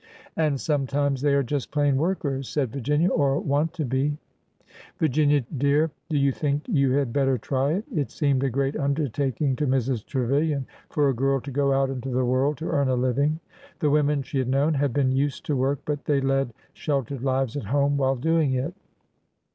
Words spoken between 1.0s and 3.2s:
they are just plain workers," said Virginia,''